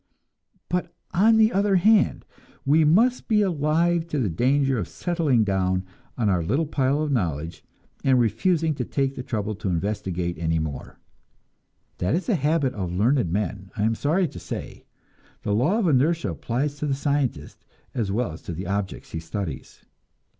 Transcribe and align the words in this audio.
But, 0.67 0.91
on 1.13 1.37
the 1.37 1.51
other 1.53 1.75
hand, 1.75 2.25
we 2.65 2.83
must 2.83 3.27
be 3.27 3.43
alive 3.43 4.07
to 4.07 4.17
the 4.17 4.31
danger 4.31 4.79
of 4.79 4.87
settling 4.87 5.43
down 5.43 5.85
on 6.17 6.27
our 6.27 6.41
little 6.41 6.65
pile 6.65 7.03
of 7.03 7.11
knowledge, 7.11 7.63
and 8.03 8.19
refusing 8.19 8.73
to 8.73 8.83
take 8.83 9.13
the 9.13 9.21
trouble 9.21 9.53
to 9.53 9.69
investigate 9.69 10.39
any 10.39 10.57
more. 10.57 10.97
That 11.99 12.15
is 12.15 12.27
a 12.29 12.33
habit 12.35 12.73
of 12.73 12.91
learned 12.91 13.31
men, 13.31 13.69
I 13.77 13.83
am 13.83 13.93
sorry 13.93 14.27
to 14.29 14.39
say; 14.39 14.85
the 15.43 15.53
law 15.53 15.77
of 15.77 15.87
inertia 15.87 16.31
applies 16.31 16.77
to 16.79 16.87
the 16.87 16.95
scientist, 16.95 17.63
as 17.93 18.11
well 18.11 18.31
as 18.31 18.41
to 18.41 18.53
the 18.53 18.65
objects 18.65 19.11
he 19.11 19.19
studies. 19.19 19.85